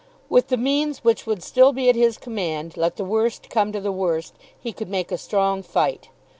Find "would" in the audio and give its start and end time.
1.27-1.43